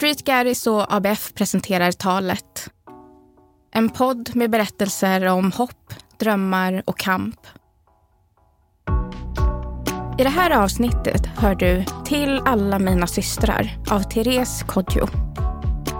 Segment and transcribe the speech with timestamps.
[0.00, 2.70] Street Garris och ABF presenterar Talet.
[3.74, 7.46] En podd med berättelser om hopp, drömmar och kamp.
[10.18, 15.08] I det här avsnittet hör du Till alla mina systrar av Therese Kodjo.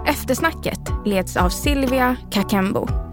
[0.07, 3.10] Eftersnacket leds av Silvia Kakembo.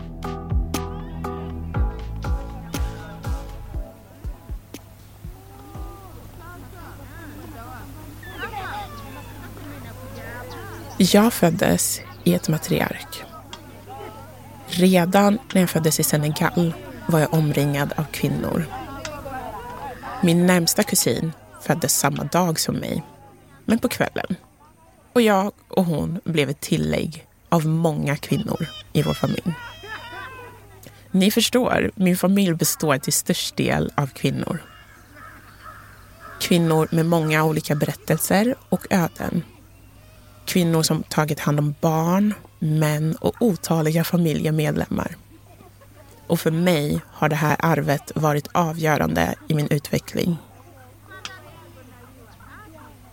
[11.00, 13.24] Jag föddes i ett matriark.
[14.68, 16.74] Redan när jag föddes i Senegal
[17.08, 18.66] var jag omringad av kvinnor.
[20.24, 23.04] Min närmsta kusin föddes samma dag som mig,
[23.66, 24.36] men på kvällen.
[25.14, 29.54] Och jag och hon blev ett tillägg av många kvinnor i vår familj.
[31.12, 34.64] Ni förstår, min familj består till störst del av kvinnor.
[36.40, 39.44] Kvinnor med många olika berättelser och öden
[40.48, 45.16] Kvinnor som tagit hand om barn, män och otaliga familjemedlemmar.
[46.28, 50.38] Och för mig har det här arvet varit avgörande i min utveckling.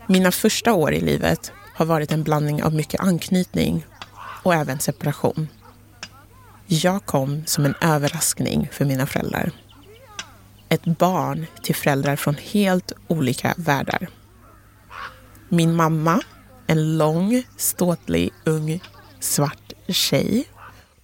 [0.07, 3.87] Mina första år i livet har varit en blandning av mycket anknytning
[4.43, 5.49] och även separation.
[6.67, 9.51] Jag kom som en överraskning för mina föräldrar.
[10.69, 14.09] Ett barn till föräldrar från helt olika världar.
[15.49, 16.21] Min mamma
[16.67, 18.83] en lång, ståtlig, ung,
[19.21, 20.49] svart tjej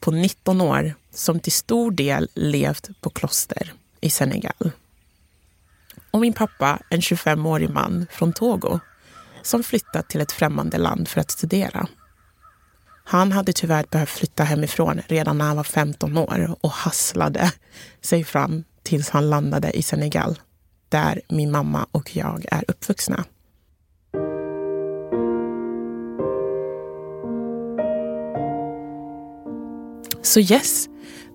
[0.01, 4.71] på 19 år som till stor del levt på kloster i Senegal.
[6.11, 8.81] Och min pappa, en 25-årig man från Togo
[9.43, 11.89] som flyttat till ett främmande land för att studera.
[13.05, 17.53] Han hade tyvärr behövt flytta hemifrån redan när han var 15 år och hasslade
[18.01, 20.39] sig fram tills han landade i Senegal,
[20.89, 23.25] där min mamma och jag är uppvuxna.
[30.31, 30.89] Så yes,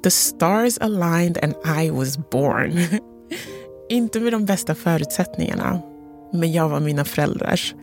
[0.03, 2.88] the stars aligned and I was born.
[3.89, 5.81] Inte med de bästa förutsättningarna,
[6.33, 7.75] men jag var mina föräldrars.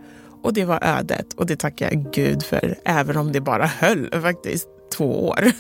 [0.42, 4.22] Och det var ödet och det tackar jag Gud för, även om det bara höll
[4.22, 5.52] faktiskt två år.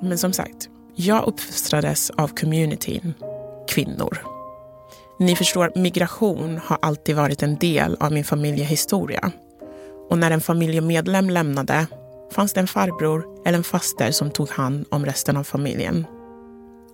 [0.02, 3.14] Men som sagt, jag uppfostrades av communityn,
[3.68, 4.18] kvinnor.
[5.18, 9.32] Ni förstår, migration har alltid varit en del av min familjehistoria.
[10.10, 11.86] Och när en familjemedlem lämnade
[12.32, 16.06] fanns det en farbror eller en faster som tog hand om resten av familjen.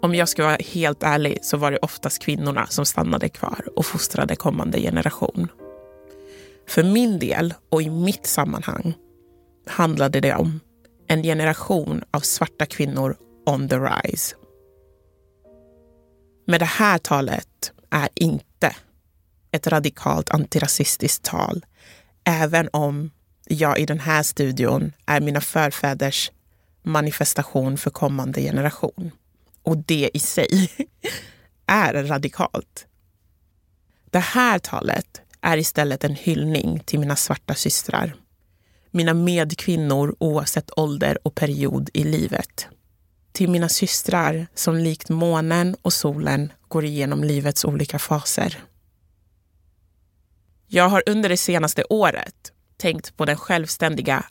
[0.02, 3.86] Om jag ska vara helt ärlig så var det oftast kvinnorna som stannade kvar och
[3.86, 5.48] fostrade kommande generation.
[6.68, 8.94] För min del och i mitt sammanhang
[9.66, 10.60] handlade det om
[11.06, 14.36] en generation av svarta kvinnor on the rise.
[16.46, 18.76] Men det här talet är inte
[19.50, 21.64] ett radikalt antirasistiskt tal,
[22.24, 23.10] även om
[23.46, 26.30] jag i den här studion är mina förfäders
[26.82, 29.10] manifestation för kommande generation.
[29.62, 30.70] Och det i sig
[31.66, 32.86] är radikalt.
[34.10, 38.14] Det här talet är istället en hyllning till mina svarta systrar.
[38.90, 42.66] Mina medkvinnor oavsett ålder och period i livet.
[43.32, 48.64] Till mina systrar som likt månen och solen går igenom livets olika faser.
[50.66, 54.24] Jag har under det senaste året tänkt på den självständiga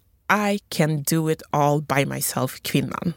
[0.52, 3.14] I can do it all by myself-kvinnan.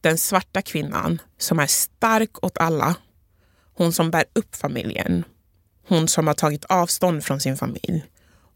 [0.00, 2.96] Den svarta kvinnan som är stark åt alla.
[3.74, 5.24] Hon som bär upp familjen.
[5.88, 8.04] Hon som har tagit avstånd från sin familj.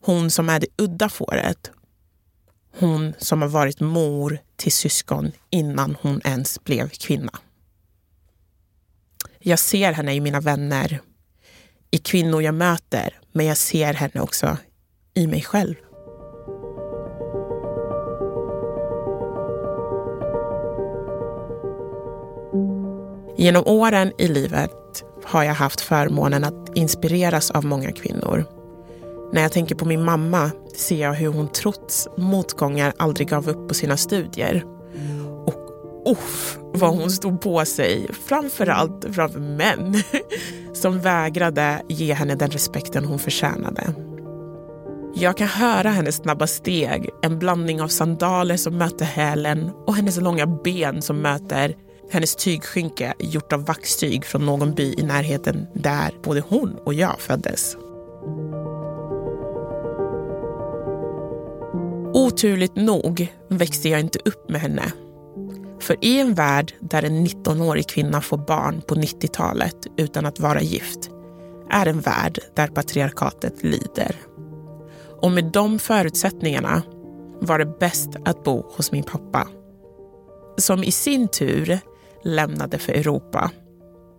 [0.01, 1.71] Hon som är det udda fåret.
[2.79, 7.39] Hon som har varit mor till syskon innan hon ens blev kvinna.
[9.39, 11.01] Jag ser henne i mina vänner,
[11.91, 14.57] i kvinnor jag möter, men jag ser henne också
[15.15, 15.75] i mig själv.
[23.37, 28.45] Genom åren i livet har jag haft förmånen att inspireras av många kvinnor.
[29.33, 33.69] När jag tänker på min mamma ser jag hur hon trots motgångar aldrig gav upp
[33.69, 34.65] på sina studier.
[35.47, 40.03] Och uff, vad hon stod på sig, framförallt framför män
[40.73, 43.95] som vägrade ge henne den respekten hon förtjänade.
[45.15, 50.21] Jag kan höra hennes snabba steg, en blandning av sandaler som möter hälen och hennes
[50.21, 51.77] långa ben som möter
[52.11, 57.21] hennes tygskynke gjort av vaxtyg från någon by i närheten där både hon och jag
[57.21, 57.77] föddes.
[62.15, 64.93] Oturligt nog växte jag inte upp med henne.
[65.81, 70.63] För i en värld där en 19-årig kvinna får barn på 90-talet utan att vara
[70.63, 71.11] gift
[71.71, 74.17] är en värld där patriarkatet lider.
[75.23, 76.83] Och med de förutsättningarna
[77.41, 79.49] var det bäst att bo hos min pappa.
[80.57, 81.79] Som i sin tur
[82.25, 83.51] lämnade för Europa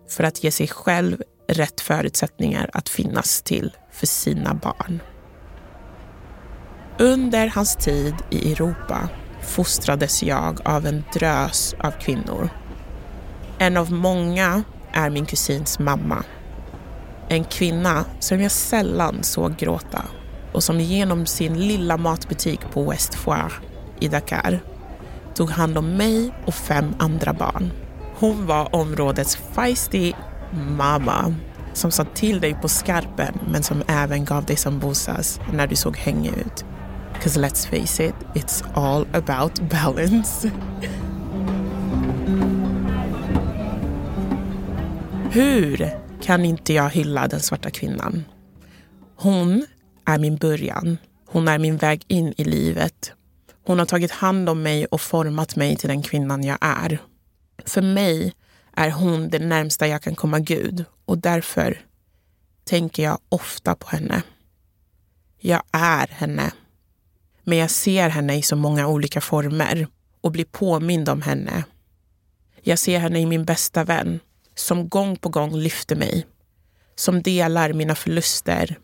[0.09, 4.99] för att ge sig själv rätt förutsättningar att finnas till för sina barn.
[6.99, 9.09] Under hans tid i Europa
[9.41, 12.49] fostrades jag av en drös av kvinnor.
[13.59, 16.23] En av många är min kusins mamma.
[17.29, 20.05] En kvinna som jag sällan såg gråta
[20.53, 23.53] och som genom sin lilla matbutik på West Foire
[23.99, 24.59] i Dakar
[25.35, 27.71] tog hand om mig och fem andra barn.
[28.15, 30.13] Hon var områdets feisty
[30.77, 31.35] mamma
[31.73, 35.97] som sa till dig på skarpen men som även gav dig sambusas när du såg
[35.97, 36.65] hängig ut.
[37.21, 40.51] Cause let's face it, it's all about balance.
[45.31, 45.89] Hur
[46.21, 48.23] kan inte jag hylla den svarta kvinnan?
[49.15, 49.65] Hon
[50.05, 50.97] är min början.
[51.25, 53.11] Hon är min väg in i livet.
[53.65, 56.97] Hon har tagit hand om mig och format mig till den kvinnan jag är.
[57.65, 58.33] För mig
[58.75, 61.81] är hon det närmsta jag kan komma Gud och därför
[62.63, 64.23] tänker jag ofta på henne.
[65.39, 66.51] Jag är henne.
[67.43, 69.87] Men jag ser henne i så många olika former
[70.21, 71.63] och blir påmind om henne.
[72.61, 74.19] Jag ser henne i min bästa vän
[74.55, 76.25] som gång på gång lyfter mig.
[76.95, 78.77] Som delar mina förluster,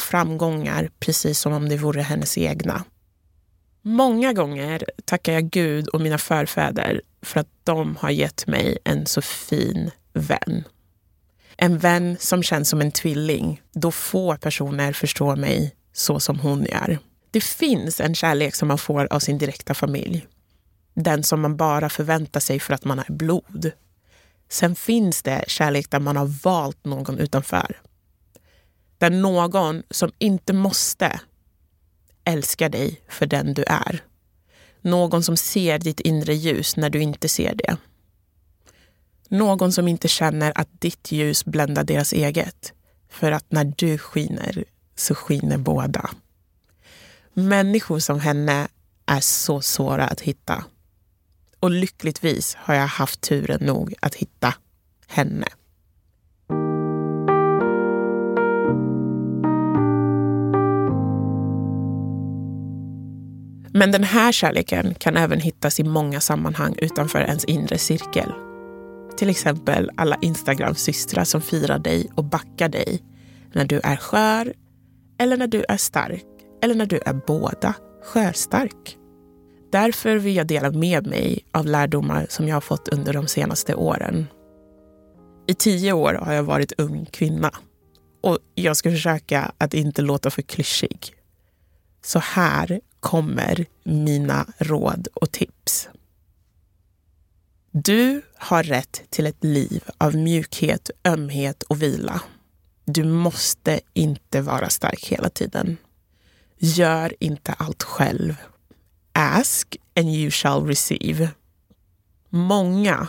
[0.00, 2.84] framgångar precis som om det vore hennes egna.
[3.82, 9.06] Många gånger tackar jag Gud och mina förfäder för att de har gett mig en
[9.06, 10.64] så fin vän.
[11.56, 16.64] En vän som känns som en tvilling, då få personer förstår mig så som hon
[16.64, 16.98] gör.
[17.30, 20.26] Det finns en kärlek som man får av sin direkta familj.
[20.94, 23.72] Den som man bara förväntar sig för att man är blod.
[24.48, 27.80] Sen finns det kärlek där man har valt någon utanför.
[29.02, 31.20] Där någon som inte måste
[32.24, 34.04] älskar dig för den du är.
[34.80, 37.76] Någon som ser ditt inre ljus när du inte ser det.
[39.28, 42.72] Någon som inte känner att ditt ljus bländar deras eget.
[43.08, 44.64] För att när du skiner
[44.96, 46.10] så skiner båda.
[47.32, 48.68] Människor som henne
[49.06, 50.64] är så svåra att hitta.
[51.60, 54.54] Och lyckligtvis har jag haft turen nog att hitta
[55.06, 55.48] henne.
[63.74, 68.32] Men den här kärleken kan även hittas i många sammanhang utanför ens inre cirkel.
[69.16, 73.02] Till exempel alla Instagram-systrar som firar dig och backar dig
[73.52, 74.54] när du är skör
[75.18, 76.26] eller när du är stark
[76.62, 77.74] eller när du är båda
[78.04, 78.98] skörstark.
[79.72, 83.74] Därför vill jag dela med mig av lärdomar som jag har fått under de senaste
[83.74, 84.26] åren.
[85.46, 87.50] I tio år har jag varit ung kvinna
[88.22, 91.14] och jag ska försöka att inte låta för klyschig.
[92.04, 95.88] Så här kommer mina råd och tips.
[97.70, 102.20] Du har rätt till ett liv av mjukhet, ömhet och vila.
[102.84, 105.76] Du måste inte vara stark hela tiden.
[106.58, 108.34] Gör inte allt själv.
[109.12, 111.30] Ask and you shall receive.
[112.28, 113.08] Många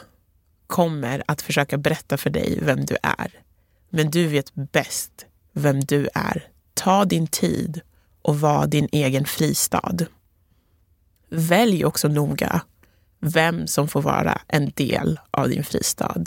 [0.68, 3.32] kommer att försöka berätta för dig vem du är.
[3.90, 6.48] Men du vet bäst vem du är.
[6.74, 7.82] Ta din tid
[8.24, 9.98] och vara din egen fristad.
[11.30, 12.62] Välj också noga
[13.20, 16.24] vem som får vara en del av din fristad.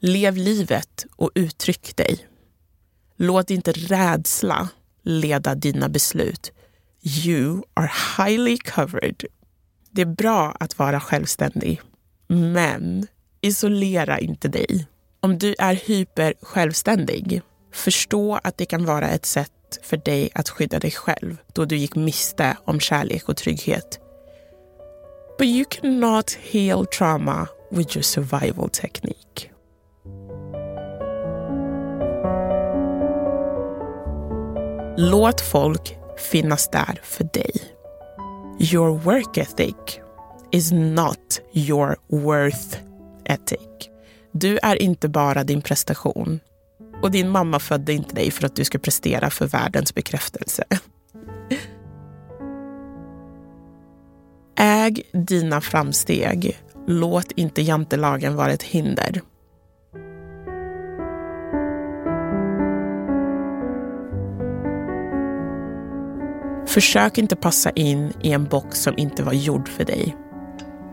[0.00, 2.26] Lev livet och uttryck dig.
[3.16, 4.68] Låt inte rädsla
[5.02, 6.52] leda dina beslut.
[7.02, 9.24] You are highly covered.
[9.90, 11.80] Det är bra att vara självständig,
[12.26, 13.06] men
[13.40, 14.86] isolera inte dig.
[15.20, 20.48] Om du är hyper självständig, förstå att det kan vara ett sätt för dig att
[20.48, 24.00] skydda dig själv då du gick miste om kärlek och trygghet.
[25.38, 29.50] But you cannot heal trauma with your survival technique.
[34.96, 37.52] Låt folk finnas där för dig.
[38.60, 40.00] Your work ethic
[40.50, 42.78] is not your worth
[43.24, 43.90] ethic.
[44.32, 46.40] Du är inte bara din prestation.
[47.02, 50.64] Och din mamma födde inte dig för att du ska prestera för världens bekräftelse.
[54.58, 56.58] Äg dina framsteg.
[56.86, 59.20] Låt inte jantelagen vara ett hinder.
[66.66, 70.16] Försök inte passa in i en box som inte var gjord för dig.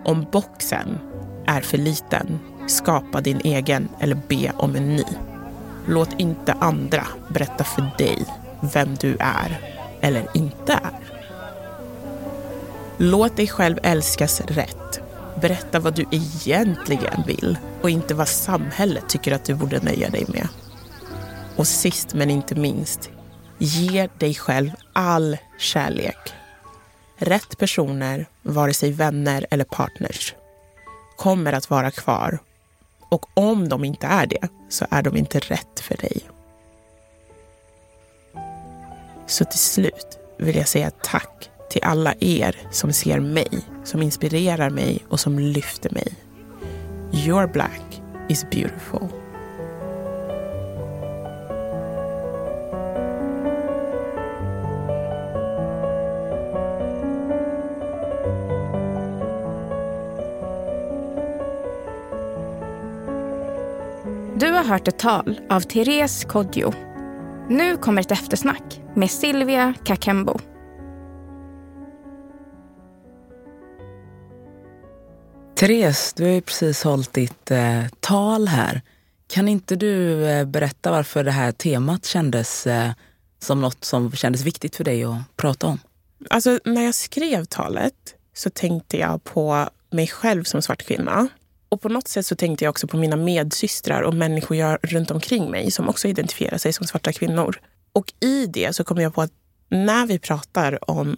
[0.06, 1.00] Om boxen
[1.48, 5.04] är för liten, skapa din egen eller be om en ny.
[5.88, 8.26] Låt inte andra berätta för dig
[8.74, 9.60] vem du är
[10.02, 11.00] eller inte är.
[12.98, 15.02] Låt dig själv älskas rätt.
[15.42, 20.26] Berätta vad du egentligen vill och inte vad samhället tycker att du borde nöja dig
[20.28, 20.48] med.
[21.56, 23.10] Och sist men inte minst,
[23.58, 26.34] ge dig själv all kärlek.
[27.18, 30.36] Rätt personer, vare sig vänner eller partners,
[31.18, 32.40] kommer att vara kvar.
[33.10, 36.22] Och om de inte är det, så är de inte rätt för dig.
[39.28, 44.70] Så till slut vill jag säga tack till alla er som ser mig, som inspirerar
[44.70, 46.14] mig och som lyfter mig.
[47.14, 49.25] Your black is beautiful.
[64.40, 66.74] Du har hört ett tal av Therese Kodjo.
[67.50, 70.40] Nu kommer ett eftersnack med Silvia Kakembo.
[75.56, 78.82] Therese, du har ju precis hållit ditt eh, tal här.
[79.28, 82.92] Kan inte du eh, berätta varför det här temat kändes eh,
[83.40, 85.80] som något som kändes viktigt för dig att prata om?
[86.30, 91.28] Alltså, när jag skrev talet så tänkte jag på mig själv som svart kvinna.
[91.76, 95.12] Och på något sätt så tänkte jag också på mina medsystrar och människor jag runt
[95.12, 97.60] omkring mig som också identifierar sig som svarta kvinnor.
[97.94, 99.32] Och i det så kom jag på att
[99.70, 101.18] när vi pratar om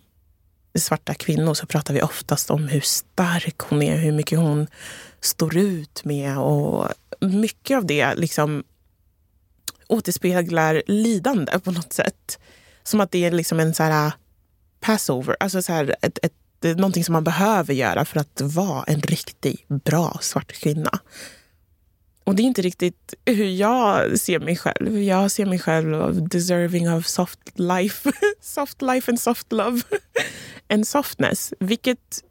[0.80, 4.68] svarta kvinnor så pratar vi oftast om hur stark hon är, hur mycket hon
[5.22, 6.88] står ut med och
[7.20, 8.64] mycket av det liksom
[9.88, 12.40] återspeglar lidande på något sätt.
[12.84, 14.14] Som att det är liksom en så här äh,
[14.80, 18.84] passover, alltså så här ett, ett, det någonting som man behöver göra för att vara
[18.84, 21.00] en riktigt bra svart kvinna.
[22.24, 25.02] Och det är inte riktigt hur jag ser mig själv.
[25.02, 28.12] Jag ser mig själv deserving of soft life.
[28.42, 29.82] soft life and soft love.
[30.70, 31.54] and softness.
[31.60, 32.24] Vilket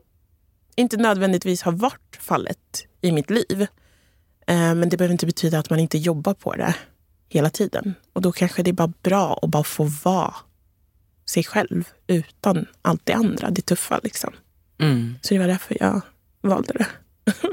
[0.77, 3.67] inte nödvändigtvis har varit fallet i mitt liv.
[4.47, 6.75] Eh, men det behöver inte betyda att man inte jobbar på det
[7.29, 7.95] hela tiden.
[8.13, 10.35] Och då kanske det är bara bra att bara få vara
[11.31, 14.01] sig själv utan allt det andra, det tuffa.
[14.03, 14.33] Liksom.
[14.81, 15.15] Mm.
[15.23, 16.01] Så det var därför jag
[16.43, 16.87] valde det.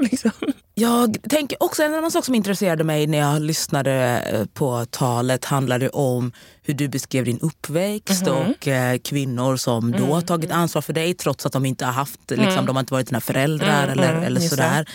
[0.10, 0.30] liksom.
[0.74, 3.92] Jag tänker också en annan sak som intresserade mig när jag lyssnade
[4.32, 8.32] eh, på talet handlade om hur du beskrev din uppväxt Mhm.
[8.32, 11.92] och eh, kvinnor som då har tagit ansvar för dig trots att de inte har
[11.92, 14.88] haft, liksom, de har inte varit dina föräldrar Mm, eller, mm, eller just sådär.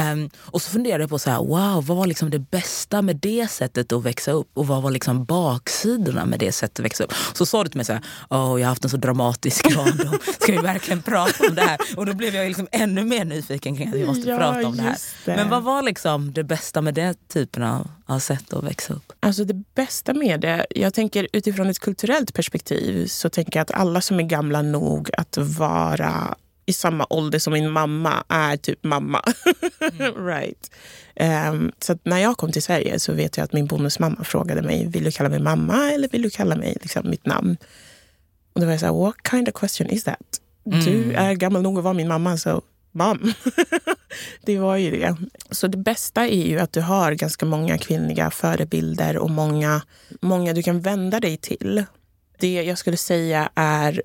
[0.00, 3.16] Ehm, och så funderade jag på så här, wow, vad var liksom det bästa med
[3.16, 7.04] det sättet att växa upp och vad var liksom baksidorna med det sättet att växa
[7.04, 7.12] upp?
[7.34, 10.18] Så sa du till mig så här, oh, jag har haft en så dramatisk barndom,
[10.40, 11.78] ska vi verkligen prata om det här?
[11.96, 14.76] Och då blev jag liksom ännu mer nyfiken kring att vi måste Ja, prata om
[14.76, 14.96] det här.
[15.24, 15.36] det.
[15.36, 19.12] Men vad var liksom det bästa med den typen av, av sätt att växa upp?
[19.20, 23.70] Alltså det bästa med det, jag tänker utifrån ett kulturellt perspektiv så tänker jag att
[23.70, 26.34] alla som är gamla nog att vara
[26.70, 29.22] i samma ålder som min mamma är typ mamma.
[30.16, 30.70] right.
[31.16, 34.86] Ehm, så när jag kom till Sverige så vet jag att min bonusmamma frågade mig,
[34.86, 37.56] vill du kalla mig mamma eller vill du kalla mig liksom, mitt namn?
[38.52, 40.40] Och då var jag så här, what kind of question is that?
[40.64, 42.62] Du är gammal nog att vara min mamma, så
[42.92, 43.32] mom.
[44.42, 45.16] det var ju det.
[45.50, 49.82] Så det bästa är ju att du har ganska många kvinnliga förebilder och många,
[50.20, 51.84] många du kan vända dig till.
[52.38, 54.02] Det jag skulle säga är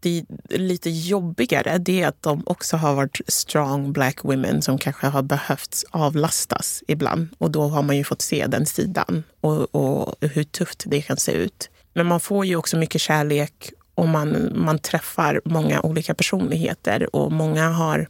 [0.00, 5.06] det lite jobbigare det är att de också har varit strong black women som kanske
[5.06, 7.28] har behövt avlastas ibland.
[7.38, 11.16] Och då har man ju fått se den sidan och, och hur tufft det kan
[11.16, 11.70] se ut.
[11.92, 17.32] Men man får ju också mycket kärlek och man, man träffar många olika personligheter och
[17.32, 18.08] många har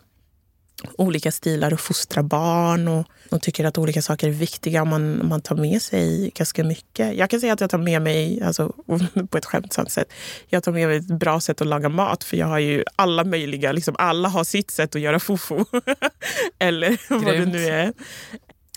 [0.98, 4.84] olika stilar att fostra barn och, och tycker att olika saker är viktiga.
[4.84, 7.16] Man, man tar med sig ganska mycket.
[7.16, 8.72] Jag kan säga att jag tar med mig, alltså,
[9.30, 10.12] på ett skämtsamt sätt,
[10.48, 13.24] jag tar med mig ett bra sätt att laga mat för jag har ju alla
[13.24, 15.64] möjliga, liksom, alla har sitt sätt att göra fufu.
[16.58, 17.52] Eller vad det Grymt.
[17.52, 17.92] nu är.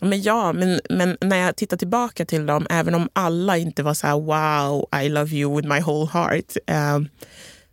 [0.02, 3.94] Men ja, men, men när jag tittar tillbaka till dem, även om alla inte var
[3.94, 7.00] så här wow, I love you with my whole heart, eh,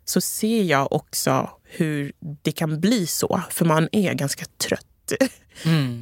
[0.08, 2.12] så ser jag också hur
[2.42, 5.12] det kan bli så, för man är ganska trött.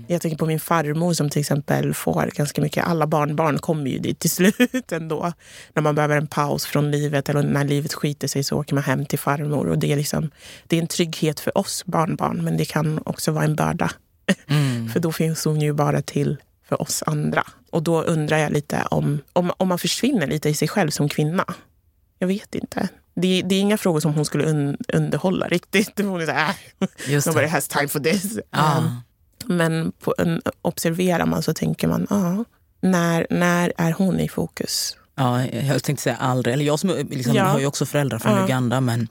[0.07, 3.99] Jag tänker på min farmor som till exempel får ganska mycket, alla barnbarn kommer ju
[3.99, 5.33] dit till slut ändå.
[5.73, 8.85] När man behöver en paus från livet eller när livet skiter sig så åker man
[8.85, 9.67] hem till farmor.
[9.67, 10.31] Och det, är liksom,
[10.67, 13.91] det är en trygghet för oss barnbarn men det kan också vara en börda.
[14.93, 16.37] För då finns hon ju bara till
[16.69, 17.43] för oss andra.
[17.71, 21.09] Och då undrar jag lite om, om, om man försvinner lite i sig själv som
[21.09, 21.45] kvinna.
[22.19, 22.89] Jag vet inte.
[23.17, 25.93] Det, det är inga frågor som hon skulle un, underhålla riktigt.
[25.99, 28.39] Hon är så här, äh, Just nobody has time for this.
[28.51, 28.79] Ah.
[28.79, 29.01] Um,
[29.47, 32.45] men på en, observerar man så tänker man, ja,
[32.81, 34.97] när, när är hon i fokus?
[35.17, 36.53] Ja, jag tänkte säga aldrig.
[36.55, 37.45] Eller jag som liksom, Ja.
[37.45, 38.45] har ju också föräldrar från Ja.
[38.45, 39.09] Uganda men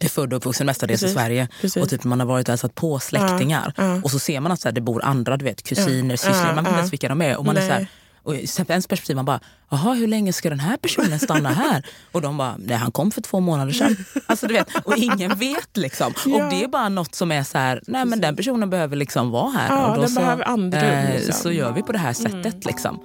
[0.00, 1.48] är född och uppvuxen mestadels i Sverige.
[1.60, 1.82] precis.
[1.82, 3.72] Och typ man har varit där satt på släktingar.
[3.76, 4.00] Ja.
[4.04, 6.46] Och så ser man att så här, det bor andra, du vet kusiner, Ja, systrar.
[6.48, 7.36] ja, Man vet inte ens vilka de är.
[7.36, 7.68] Och man är Nej.
[7.68, 7.86] så här,
[8.26, 9.40] och i ens perspektiv man bara,
[9.70, 11.86] jaha hur länge ska den här personen stanna här?
[12.12, 13.96] Och de bara, nej han kom för två månader sedan.
[14.26, 16.14] Alltså, du vet, och ingen vet liksom.
[16.26, 16.44] Ja.
[16.44, 19.30] Och det är bara något som är så här, nej men den personen behöver liksom
[19.30, 19.68] vara här.
[19.68, 21.32] Ja, och då den så, behöver andrum, eh, liksom.
[21.32, 23.00] Så gör vi på det här sättet liksom.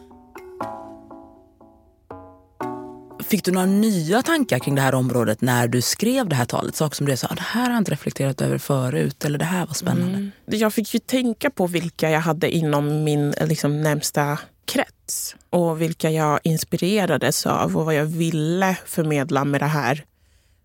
[3.23, 6.75] Fick du några nya tankar kring det här området när du skrev det här talet?
[6.75, 9.65] Saker som du sa, det här har jag inte reflekterat över förut eller det här
[9.65, 10.31] var spännande.
[10.45, 16.09] Jag fick ju tänka på vilka jag hade inom min liksom, närmsta krets och vilka
[16.09, 20.05] jag inspirerades av och vad jag ville förmedla med det här,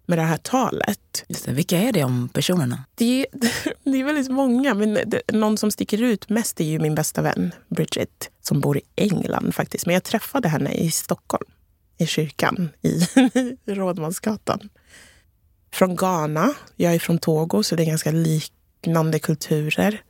[0.06, 1.24] med det här talet.
[1.28, 1.48] Det.
[1.48, 2.84] Vilka är det om personerna?
[2.94, 3.26] Det är,
[3.90, 7.22] det är väldigt många, men det, någon som sticker ut mest är ju min bästa
[7.22, 9.86] vän Bridget som bor i England faktiskt.
[9.86, 11.46] Men jag träffade henne i Stockholm,
[11.98, 13.00] i kyrkan i
[13.74, 14.68] Rådmansgatan.
[15.72, 20.02] Från Ghana, jag är från Togo så det är ganska liknande kulturer.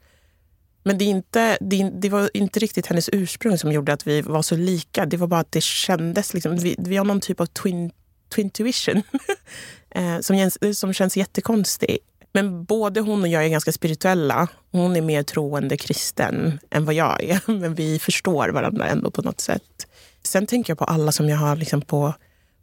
[0.86, 4.22] Men det, är inte, det, det var inte riktigt hennes ursprung som gjorde att vi
[4.22, 5.06] var så lika.
[5.06, 7.90] Det var bara att det kändes, liksom, vi, vi har någon typ av twin,
[8.34, 9.02] twin tuition
[9.90, 11.98] eh, som, känns, som känns jättekonstig.
[12.32, 14.48] Men både hon och jag är ganska spirituella.
[14.72, 17.40] Hon är mer troende kristen än vad jag är.
[17.60, 19.86] Men vi förstår varandra ändå på något sätt.
[20.22, 22.14] Sen tänker jag på alla som jag har liksom på,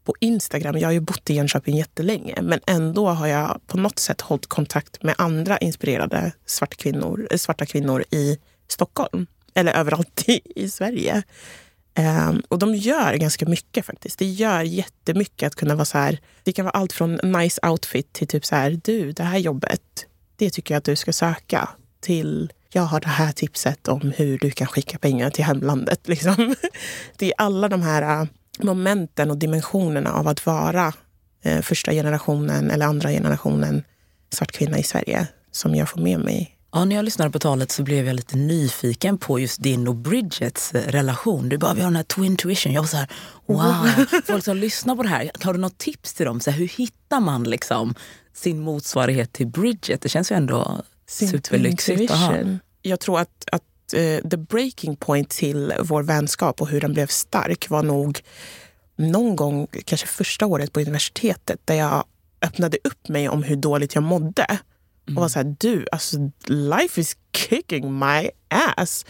[0.04, 0.78] på Instagram.
[0.78, 2.42] Jag har ju bott i Jönköping jättelänge.
[2.42, 7.38] Men ändå har jag på något sätt hållit kontakt med andra inspirerade svarta kvinnor, eh,
[7.38, 9.28] svarta kvinnor i Stockholm.
[9.54, 11.24] Eller överallt i, i Sverige.
[12.30, 14.20] Um, och de gör ganska mycket faktiskt.
[14.20, 16.20] Det gör jättemycket att kunna vara så här.
[16.44, 18.80] Det kan vara allt från nice outfit till typ så här.
[18.84, 20.06] Du, det här jobbet,
[20.36, 21.70] det tycker jag att du ska söka.
[22.00, 26.08] Till jag har det här tipset om hur du kan skicka pengar till hemlandet.
[26.08, 26.56] Liksom.
[27.18, 28.28] Det är alla de här eh,
[28.64, 30.94] momenten och dimensionerna av att vara
[31.44, 33.84] eh, första generationen eller andra generationen
[34.34, 36.58] svart kvinna i Sverige som jag får med mig.
[36.76, 39.96] Ja, när jag lyssnade på talet så blev jag lite nyfiken på just din och
[39.96, 41.50] Bridgets eh, relation.
[41.50, 42.74] Du bara, vi har den här twin tuition.
[42.74, 43.08] Jag var så här,
[43.46, 44.06] wow.
[44.26, 46.40] Folk som lyssnar på det här, har du något tips till dem?
[46.40, 47.96] Så här, hur hittar man liksom
[48.34, 50.02] sin motsvarighet till Bridget?
[50.02, 52.14] Det känns ju ändå Sin superlyxigt.
[52.82, 57.08] Jag tror att, att eh, the breaking point till vår vänskap och hur den blev
[57.08, 58.22] stark var nog
[58.96, 62.04] någon gång, kanske första året på universitetet där jag
[62.42, 64.60] öppnade upp mig om hur dåligt jag mådde.
[65.08, 69.06] Och var så här, du, alltså life is kicking my ass.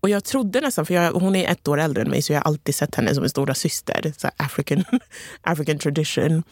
[0.00, 2.40] Och jag trodde nästan, för jag, hon är ett år äldre än mig så jag
[2.40, 4.12] har alltid sett henne som en stora syster.
[4.16, 4.84] Så African,
[5.40, 6.42] African tradition.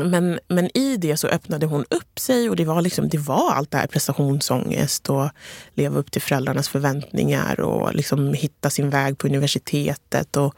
[0.00, 3.52] Men, men i det så öppnade hon upp sig och det var, liksom, det var
[3.52, 5.28] allt det här prestationsångest och
[5.74, 10.36] leva upp till föräldrarnas förväntningar och liksom hitta sin väg på universitetet.
[10.36, 10.54] Och,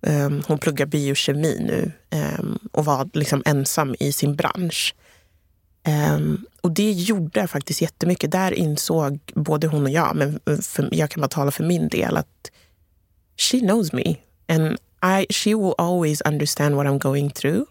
[0.00, 1.92] um, hon pluggar biokemi nu
[2.38, 4.94] um, och var liksom ensam i sin bransch.
[6.14, 8.30] Um, och det gjorde faktiskt jättemycket.
[8.30, 12.16] Där insåg både hon och jag, men för, jag kan bara tala för min del,
[12.16, 12.50] att
[13.36, 14.16] she knows me
[14.48, 17.64] and I, she will always understand what I'm going through.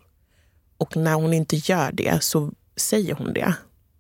[0.78, 3.54] Och när hon inte gör det så säger hon det.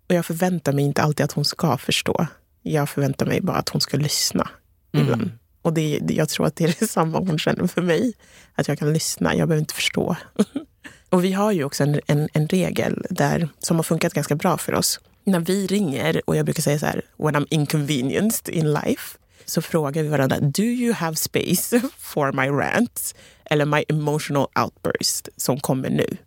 [0.09, 2.27] Och jag förväntar mig inte alltid att hon ska förstå.
[2.61, 4.49] Jag förväntar mig bara att hon ska lyssna
[4.93, 5.31] ibland.
[5.61, 8.13] Och det- jag tror att det är detsamma hon känner för mig.
[8.55, 10.15] Att jag kan lyssna, jag behöver inte förstå.
[11.09, 14.57] och vi har ju också en, en, en regel där, som har funkat ganska bra
[14.57, 14.99] för oss.
[15.23, 19.61] När vi ringer, och jag brukar säga så här, when I'm inconvenienced in life, så
[19.61, 23.15] frågar vi varandra, do you have space for my rant?
[23.45, 26.17] Eller my emotional outburst som kommer nu?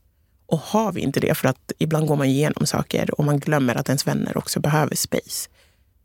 [0.49, 3.75] Och har vi inte det, för att ibland går man igenom saker och man glömmer
[3.75, 5.49] att ens vänner också behöver space,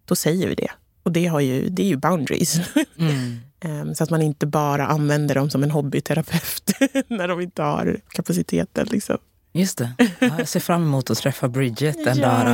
[0.06, 0.71] då säger vi det.
[1.03, 2.60] Och det, har ju, det är ju boundaries.
[2.99, 3.39] Mm.
[3.60, 6.71] Em, Så att man inte bara använder dem som en hobbyterapeut
[7.08, 8.88] när de inte har kapaciteten.
[8.91, 9.17] Liksom.
[9.53, 9.93] Just det.
[10.19, 12.45] Ja, jag ser fram emot att träffa Bridget en dag.
[12.45, 12.51] Då.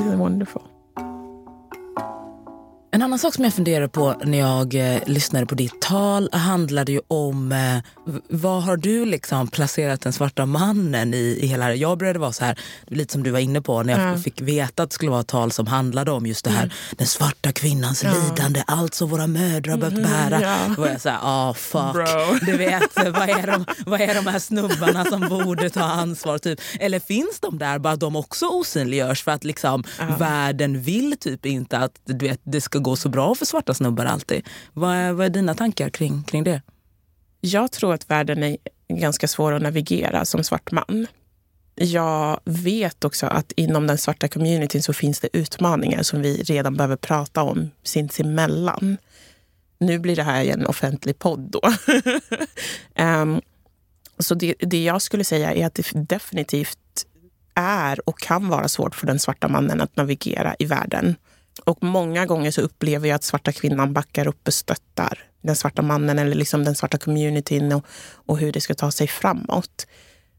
[0.00, 0.62] she's wonderful.
[2.94, 6.92] En annan sak som jag funderade på när jag eh, lyssnade på ditt tal handlade
[6.92, 7.78] ju om eh,
[8.28, 11.74] vad har du liksom placerat den svarta mannen i, i hela det?
[11.74, 14.18] Jag började vara så här, lite som du var inne på, när jag Ja.
[14.22, 17.06] fick veta att det skulle vara ett tal som handlade om just det här, den
[17.06, 20.40] svarta kvinnans lidande, allt som våra mödrar behövt bära.
[20.42, 20.56] ja.
[20.76, 21.92] Då var jag så här, ah fuck.
[21.92, 22.38] Bro.
[22.46, 26.38] Du vet, vad är, de, vad är de här snubbarna som borde ta ansvar?
[26.38, 26.60] Typ?
[26.80, 29.84] Eller finns de där bara de också osynliggörs för att liksom
[30.18, 34.04] världen vill typ inte att du vet, det ska gå så bra för svarta snubbar
[34.04, 34.48] alltid?
[34.72, 36.62] Vad är, vad är dina tankar kring, kring det?
[37.40, 38.56] Jag tror att världen är
[38.88, 41.06] ganska svår att navigera som svart man.
[41.74, 46.76] Jag vet också att inom den svarta communityn så finns det utmaningar som vi redan
[46.76, 48.96] behöver prata om sinsemellan.
[49.78, 51.60] Nu blir det här en offentlig podd då.
[53.02, 53.40] Um,
[54.18, 56.78] så det, det jag skulle säga är att det definitivt
[57.54, 61.16] är och kan vara svårt för den svarta mannen att navigera i världen.
[61.64, 65.82] Och många gånger så upplever jag att svarta kvinnan backar upp och stöttar den svarta
[65.82, 69.86] mannen eller liksom den svarta communityn och, och hur det ska ta sig framåt.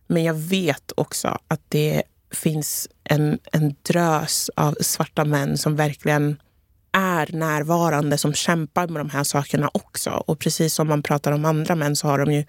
[0.07, 6.38] Men jag vet också att det finns en, en drös av svarta män som verkligen
[6.91, 10.09] är närvarande, som kämpar med de här sakerna också.
[10.09, 12.45] Och precis som man pratar om andra män så har de ju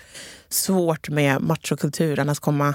[0.49, 2.75] svårt med machokulturen att komma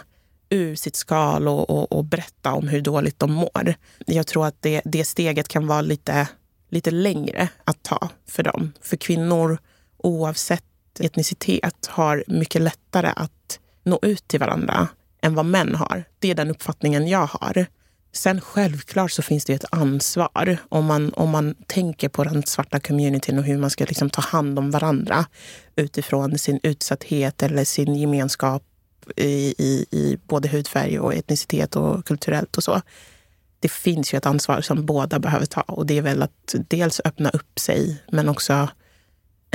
[0.51, 3.73] ur sitt skal och, och, och, berätta om hur dåligt de mår.
[4.05, 6.27] Jag tror att det, det steget kan vara lite,
[6.69, 8.71] lite längre att ta för dem.
[8.81, 9.57] För kvinnor,
[9.97, 10.63] oavsett
[10.99, 14.87] etnicitet, har mycket lättare att nå ut till varandra
[15.21, 16.03] än vad män har.
[16.19, 17.65] Det är den uppfattningen jag har.
[18.13, 22.79] Sen självklart så finns det ett ansvar om man, om man tänker på den svarta
[22.79, 25.25] communityn och hur man ska liksom ta hand om varandra
[25.75, 28.63] utifrån sin utsatthet eller sin gemenskap
[29.15, 32.81] i, i, i både hudfärg och etnicitet och kulturellt och så.
[33.59, 37.01] Det finns ju ett ansvar som båda behöver ta och det är väl att dels
[37.05, 38.69] öppna upp sig men också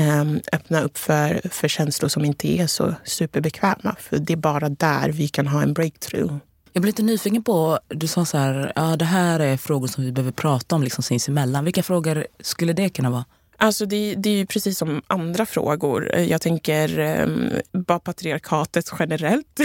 [0.00, 3.96] um, öppna upp för, för känslor som inte är så superbekväma.
[3.98, 6.36] För det är bara där vi kan ha en breakthrough.
[6.72, 10.04] Jag blir lite nyfiken på, du sa så här, ja det här är frågor som
[10.04, 11.64] vi behöver prata om liksom sinsemellan.
[11.64, 13.24] Vilka frågor skulle det kunna vara?
[13.58, 16.14] Alltså det, det, är ju precis som andra frågor.
[16.14, 19.60] Eh, jag tänker um, bara patriarkatet generellt.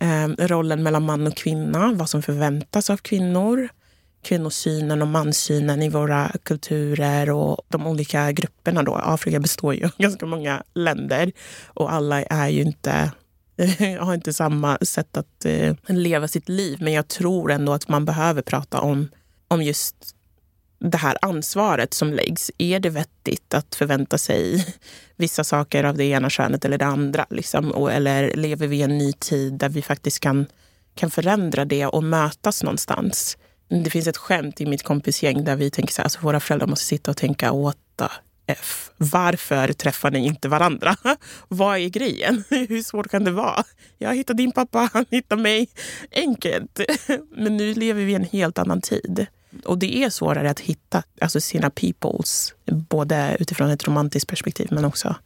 [0.00, 3.68] um, rollen mellan man och kvinna, vad som förväntas av kvinnor.
[4.22, 8.82] Kvinnosynen och manssynen i våra kulturer och de olika grupperna.
[8.82, 8.94] Då.
[8.94, 11.32] Afrika består ju av ganska många länder
[11.66, 13.10] och alla är ju inte
[14.00, 16.78] har inte samma sätt att uh, leva sitt liv.
[16.80, 19.08] Men jag tror ändå att man behöver prata om,
[19.48, 20.14] om just
[20.78, 22.50] det här ansvaret som läggs.
[22.58, 24.66] Är det vettigt att förvänta sig
[25.16, 27.26] vissa saker av det ena könet eller det andra?
[27.30, 27.88] Liksom?
[27.90, 30.46] eller lever vi i en ny tid där vi faktiskt kan,
[30.94, 33.36] kan förändra det och mötas någonstans?
[33.68, 36.66] Det finns ett skämt i mitt kompisgäng där vi tänker så här, alltså våra föräldrar
[36.66, 38.04] måste sitta och tänka what the
[38.46, 38.90] F.
[38.96, 40.96] Varför träffar ni inte varandra?
[41.48, 42.44] Vad är grejen?
[42.50, 43.64] Hur svårt kan det vara?
[43.98, 45.68] Jag hittar din pappa, han hittar mig.
[46.12, 46.80] Enkelt.
[47.36, 49.26] Men nu lever vi i en helt annan tid.
[49.64, 54.84] Och det är svårare att hitta alltså sina peoples, både utifrån ett romantiskt perspektiv men
[54.84, 55.16] också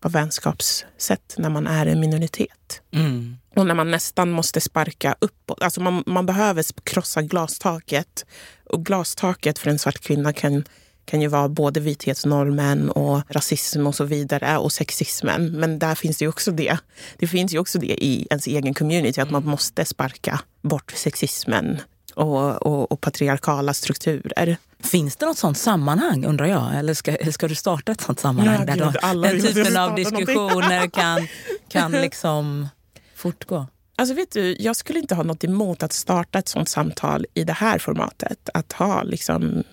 [0.00, 2.82] på vänskapssätt när man är en minoritet.
[2.92, 3.36] Mm.
[3.56, 5.62] Och när man nästan måste sparka uppåt.
[5.62, 8.26] Alltså man, man behöver krossa glastaket.
[8.64, 10.64] Och glastaket för en svart kvinna kan,
[11.04, 15.52] kan ju vara både vithetsnormen och rasism och så vidare och sexismen.
[15.52, 16.78] Men där finns det ju också det.
[17.18, 21.80] Det finns ju också det i ens egen community att man måste sparka bort sexismen,
[22.20, 24.56] och, och, och, patriarkala strukturer.
[24.82, 26.78] Finns det något sånt sammanhang undrar jag?
[26.78, 30.86] Eller ska, ska du starta ett sånt sammanhang ja, där alla den typen av diskussioner
[30.86, 31.28] kan,
[31.68, 32.68] kan liksom
[33.16, 33.66] fortgå?
[33.96, 37.44] Alltså vet du, jag skulle inte ha något emot att starta ett sånt samtal i
[37.44, 38.48] det här formatet.
[38.54, 39.64] Att ha liksom,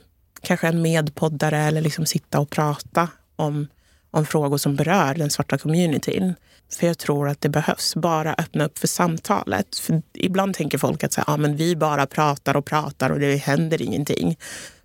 [0.41, 3.67] kanske en medpoddare eller liksom sitta och prata om,
[4.11, 6.33] om frågor som berör den svarta communityn.
[6.79, 7.95] För jag tror att det behövs.
[7.95, 9.77] Bara öppna upp för samtalet.
[9.77, 13.19] För ibland tänker folk att så här, ah, men vi bara pratar och pratar och
[13.19, 14.37] det händer ingenting.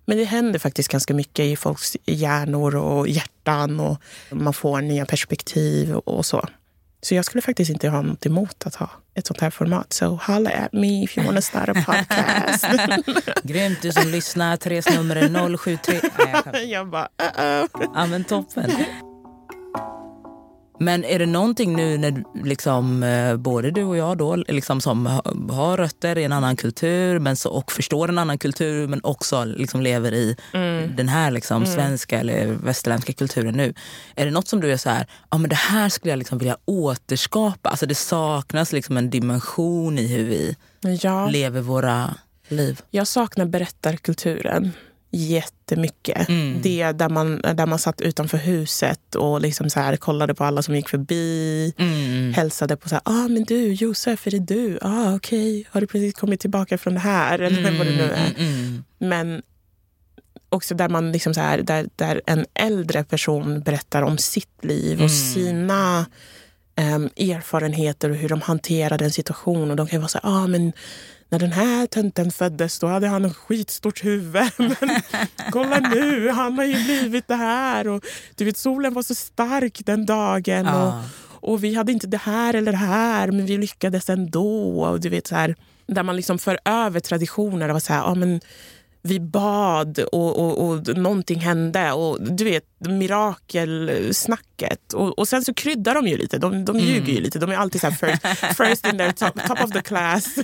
[0.05, 3.97] Men det händer faktiskt ganska mycket i folks hjärnor och hjärtan och
[4.29, 6.47] man får nya perspektiv och så.
[7.01, 9.93] Så jag skulle faktiskt inte ha något emot att ha ett sånt här format.
[9.93, 12.65] Så so holla at me if you want to start a podcast.
[13.43, 13.81] Grymt.
[13.81, 15.99] Du som lyssnar, Therese nummer är 073...
[16.17, 17.91] Nej, jag, jag bara, uh -oh.
[17.95, 18.71] Ja, men toppen.
[20.83, 25.05] Men är det någonting nu när liksom, eh, både du och jag då, liksom, som
[25.51, 29.45] har rötter i en annan kultur men så, och förstår en annan kultur men också
[29.45, 30.95] liksom lever i mm.
[30.95, 31.75] den här liksom, mm.
[31.75, 33.73] svenska eller västerländska kulturen nu.
[34.15, 36.37] Är det något som du är så här, ja men det här skulle jag liksom
[36.37, 37.69] vilja återskapa?
[37.69, 40.55] Alltså det saknas liksom en dimension i hur vi
[41.01, 41.27] ja.
[41.27, 42.15] lever våra
[42.47, 42.81] liv.
[42.91, 44.71] Jag saknar berättarkulturen
[45.13, 46.29] jättemycket.
[46.29, 46.61] Mm.
[46.61, 50.61] Det där man, där man satt utanför huset och liksom så här, kollade på alla
[50.61, 51.73] som gick förbi.
[51.77, 52.33] Mm.
[52.33, 54.79] Hälsade på så här, ah, men du Josef, är det du?
[54.81, 55.65] Ah, Okej, okay.
[55.71, 57.39] har du precis kommit tillbaka från det här?
[57.39, 57.77] Eller mm.
[57.77, 58.33] vad det nu är.
[58.37, 58.83] Mm, mm.
[58.97, 59.41] Men
[60.49, 64.93] också där, man liksom så här, där, där en äldre person berättar om sitt liv
[64.93, 65.33] och mm.
[65.33, 66.05] sina
[66.95, 69.71] um, erfarenheter och hur de hanterade en situation.
[69.71, 70.73] Och de kan vara så här, ah, men
[71.33, 74.51] när den här tönten föddes då hade han ett skitstort huvud.
[74.57, 75.01] Men
[75.51, 77.87] kolla nu, han har ju blivit det här.
[77.87, 80.67] Och, du vet, solen var så stark den dagen.
[80.67, 80.93] Och,
[81.51, 84.83] och vi hade inte det här eller det här, men vi lyckades ändå.
[84.83, 85.55] Och du vet, så här,
[85.87, 87.69] där man liksom för över traditioner.
[87.69, 88.41] Och så här, ah, men,
[89.03, 91.91] vi bad och, och, och någonting hände.
[91.91, 94.93] Och du vet, mirakelsnacket.
[94.93, 96.37] Och, och sen så kryddar de ju lite.
[96.37, 97.39] De, de ljuger ju lite.
[97.39, 98.25] De är alltid så first,
[98.57, 100.35] first in their top, top of the class.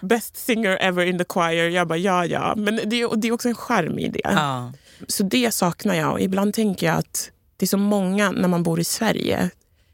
[0.00, 1.68] Best singer ever in the choir.
[1.70, 2.54] Jag bara, ja, ja.
[2.56, 4.20] Men det, är- det är också en charm i det.
[4.24, 4.72] Ja.
[5.08, 6.12] Så det saknar jag.
[6.12, 9.50] Och ibland tänker jag att det är så många när man bor i Sverige.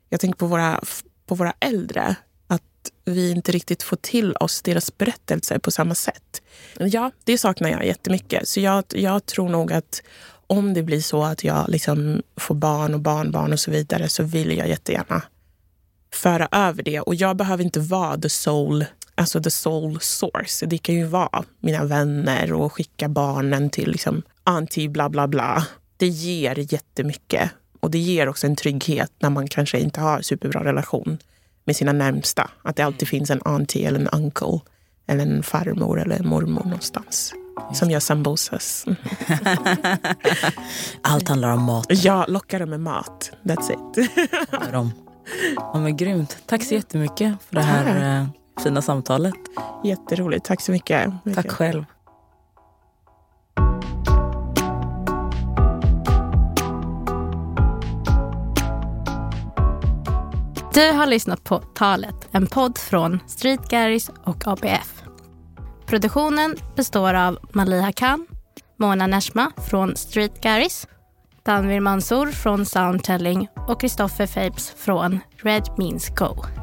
[0.09, 0.81] Jag tänker på våra,
[1.27, 2.16] på våra äldre.
[3.05, 6.42] Vi inte riktigt får till oss deras berättelser på samma sätt.
[6.79, 8.49] Ja, det saknar jag jättemycket.
[8.49, 10.03] Så jag, jag tror nog att
[10.47, 14.23] om det blir så att jag liksom får barn och barnbarn och så vidare så
[14.23, 15.23] vill jag jättegärna
[16.14, 17.01] föra över det.
[17.01, 20.66] Och jag behöver inte vara the soul, alltså the soul source.
[20.66, 25.66] Det kan ju vara mina vänner och skicka barnen till liksom anti bla bla bla.
[25.97, 27.51] Det ger jättemycket.
[27.81, 31.18] Och det ger också en trygghet när man kanske inte har superbra relation
[31.64, 32.51] med sina närmsta.
[32.62, 34.61] Att det alltid finns en auntie eller en uncle
[35.07, 37.35] eller en farmor eller en mormor någonstans.
[37.75, 38.85] Som gör sambosas.
[38.87, 38.96] Mm.
[41.03, 41.87] Allt handlar om mat.
[41.88, 43.33] Ja, locka dem med mat.
[43.42, 44.11] That's it.
[44.72, 44.92] Dem.
[45.57, 46.37] Ja, men grymt.
[46.46, 48.27] Tack så jättemycket för det här eh,
[48.64, 49.35] fina samtalet.
[49.85, 50.44] Jätteroligt.
[50.44, 51.12] Tack så mycket.
[51.35, 51.85] Tack själv.
[60.75, 65.03] Du har lyssnat på Talet, en podd från Street Garris och ABF.
[65.87, 68.27] Produktionen består av Maliha Khan,
[68.79, 70.87] Mona Neshma från Street Garris,
[71.43, 76.62] Danvir Mansour från Soundtelling och Kristoffer Fapes från Red Means Go.